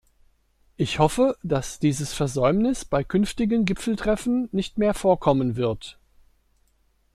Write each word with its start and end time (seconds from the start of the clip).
Ich 0.77 0.97
hoffe, 0.97 1.37
dass 1.43 1.77
dieses 1.77 2.11
Versäumnis 2.13 2.85
bei 2.85 3.03
künftigen 3.03 3.65
Gipfeltreffen 3.65 4.49
nicht 4.51 4.79
mehr 4.79 4.95
vorkommen 4.95 5.57
wird. 5.57 5.99